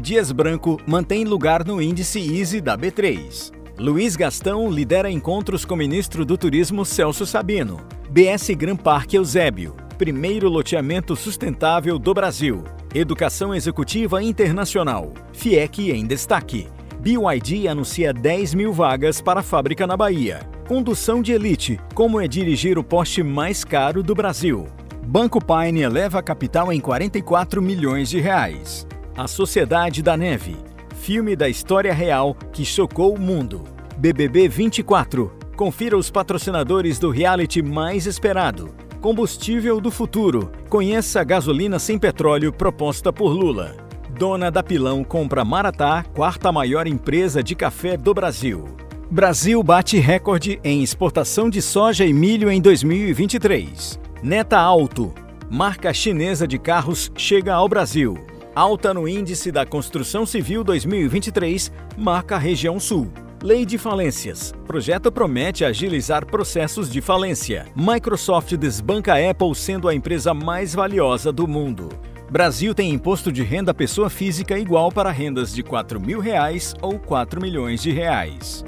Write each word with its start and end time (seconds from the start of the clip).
Dias 0.00 0.30
Branco 0.30 0.80
mantém 0.86 1.24
lugar 1.24 1.64
no 1.66 1.82
índice 1.82 2.20
Easy 2.20 2.60
da 2.60 2.78
B3. 2.78 3.52
Luiz 3.76 4.14
Gastão 4.14 4.70
lidera 4.70 5.10
encontros 5.10 5.64
com 5.64 5.74
o 5.74 5.76
ministro 5.76 6.24
do 6.24 6.38
Turismo 6.38 6.84
Celso 6.84 7.26
Sabino. 7.26 7.80
BS 8.08 8.50
Gran 8.50 8.76
Parque 8.76 9.16
Eusébio, 9.16 9.74
primeiro 9.98 10.48
loteamento 10.48 11.16
sustentável 11.16 11.98
do 11.98 12.14
Brasil. 12.14 12.62
Educação 12.94 13.52
Executiva 13.52 14.22
Internacional, 14.22 15.12
FIEC 15.32 15.90
em 15.90 16.06
destaque. 16.06 16.68
BYD 17.00 17.66
anuncia 17.66 18.12
10 18.12 18.54
mil 18.54 18.72
vagas 18.72 19.20
para 19.20 19.40
a 19.40 19.42
fábrica 19.42 19.88
na 19.88 19.96
Bahia. 19.96 20.48
Condução 20.68 21.20
de 21.20 21.32
elite, 21.32 21.80
como 21.94 22.20
é 22.20 22.28
dirigir 22.28 22.78
o 22.78 22.84
poste 22.84 23.24
mais 23.24 23.64
caro 23.64 24.04
do 24.04 24.14
Brasil. 24.14 24.66
Banco 25.04 25.40
Pine 25.44 25.82
eleva 25.82 26.22
capital 26.22 26.72
em 26.72 26.78
44 26.78 27.60
milhões 27.60 28.08
de 28.08 28.20
reais. 28.20 28.86
A 29.16 29.28
Sociedade 29.28 30.02
da 30.02 30.16
Neve, 30.16 30.56
filme 30.96 31.36
da 31.36 31.48
história 31.48 31.94
real 31.94 32.36
que 32.52 32.64
chocou 32.64 33.14
o 33.14 33.20
mundo. 33.20 33.62
BBB 33.96 34.48
24. 34.48 35.30
Confira 35.54 35.96
os 35.96 36.10
patrocinadores 36.10 36.98
do 36.98 37.10
reality 37.10 37.62
mais 37.62 38.06
esperado. 38.06 38.74
Combustível 39.00 39.80
do 39.80 39.88
futuro. 39.88 40.50
Conheça 40.68 41.20
a 41.20 41.24
gasolina 41.24 41.78
sem 41.78 41.96
petróleo 41.96 42.52
proposta 42.52 43.12
por 43.12 43.28
Lula. 43.28 43.76
Dona 44.18 44.50
da 44.50 44.64
Pilão 44.64 45.04
compra 45.04 45.44
Maratá, 45.44 46.04
quarta 46.12 46.50
maior 46.50 46.88
empresa 46.88 47.40
de 47.40 47.54
café 47.54 47.96
do 47.96 48.12
Brasil. 48.12 48.64
Brasil 49.08 49.62
bate 49.62 49.96
recorde 49.96 50.58
em 50.64 50.82
exportação 50.82 51.48
de 51.48 51.62
soja 51.62 52.04
e 52.04 52.12
milho 52.12 52.50
em 52.50 52.60
2023. 52.60 54.00
Neta 54.24 54.58
Alto, 54.58 55.14
marca 55.48 55.94
chinesa 55.94 56.48
de 56.48 56.58
carros, 56.58 57.12
chega 57.16 57.54
ao 57.54 57.68
Brasil. 57.68 58.33
Alta 58.54 58.94
no 58.94 59.08
índice 59.08 59.50
da 59.50 59.66
construção 59.66 60.24
civil 60.24 60.62
2023, 60.62 61.72
marca 61.98 62.38
região 62.38 62.78
sul. 62.78 63.10
Lei 63.42 63.66
de 63.66 63.76
falências. 63.76 64.54
Projeto 64.64 65.10
promete 65.10 65.64
agilizar 65.64 66.24
processos 66.24 66.88
de 66.88 67.00
falência. 67.00 67.66
Microsoft 67.74 68.54
desbanca 68.54 69.14
a 69.14 69.30
Apple 69.30 69.52
sendo 69.56 69.88
a 69.88 69.94
empresa 69.94 70.32
mais 70.32 70.72
valiosa 70.72 71.32
do 71.32 71.48
mundo. 71.48 71.88
Brasil 72.30 72.72
tem 72.76 72.92
imposto 72.92 73.32
de 73.32 73.42
renda 73.42 73.74
pessoa 73.74 74.08
física 74.08 74.56
igual 74.56 74.92
para 74.92 75.10
rendas 75.10 75.52
de 75.52 75.64
4 75.64 76.00
mil 76.00 76.20
reais 76.20 76.76
ou 76.80 76.96
4 76.96 77.40
milhões 77.40 77.82
de 77.82 77.90
reais. 77.90 78.64